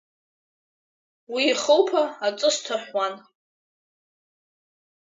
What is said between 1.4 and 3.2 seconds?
ихылԥа аҵыс ҭаҳәуан.